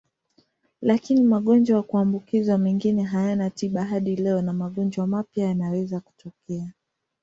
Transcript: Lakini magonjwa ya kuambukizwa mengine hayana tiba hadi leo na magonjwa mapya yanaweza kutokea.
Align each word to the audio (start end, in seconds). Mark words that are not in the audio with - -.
Lakini 0.81 1.21
magonjwa 1.21 1.77
ya 1.77 1.83
kuambukizwa 1.83 2.57
mengine 2.57 3.03
hayana 3.03 3.49
tiba 3.49 3.85
hadi 3.85 4.15
leo 4.15 4.41
na 4.41 4.53
magonjwa 4.53 5.07
mapya 5.07 5.45
yanaweza 5.47 5.99
kutokea. 5.99 6.73